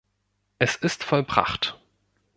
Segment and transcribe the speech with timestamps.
[0.57, 1.77] Es ist vollbracht.